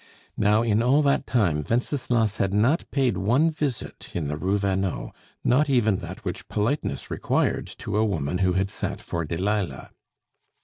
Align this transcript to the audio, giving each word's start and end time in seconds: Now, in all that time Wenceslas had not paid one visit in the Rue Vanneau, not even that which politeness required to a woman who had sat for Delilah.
Now, 0.39 0.63
in 0.63 0.81
all 0.81 1.03
that 1.03 1.27
time 1.27 1.63
Wenceslas 1.69 2.37
had 2.37 2.55
not 2.55 2.89
paid 2.89 3.17
one 3.17 3.51
visit 3.51 4.09
in 4.15 4.29
the 4.29 4.35
Rue 4.35 4.57
Vanneau, 4.57 5.13
not 5.43 5.69
even 5.69 5.97
that 5.97 6.25
which 6.25 6.47
politeness 6.47 7.11
required 7.11 7.67
to 7.77 7.97
a 7.97 8.03
woman 8.03 8.39
who 8.39 8.53
had 8.53 8.71
sat 8.71 8.99
for 8.99 9.25
Delilah. 9.25 9.91